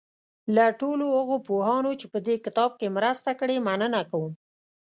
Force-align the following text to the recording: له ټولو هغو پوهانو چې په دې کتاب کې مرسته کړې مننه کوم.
له 0.55 0.65
ټولو 0.79 1.05
هغو 1.17 1.35
پوهانو 1.47 1.91
چې 1.99 2.05
په 2.13 2.19
دې 2.27 2.35
کتاب 2.45 2.71
کې 2.79 2.95
مرسته 2.97 3.29
کړې 3.39 3.57
مننه 3.67 4.01
کوم. 4.11 4.31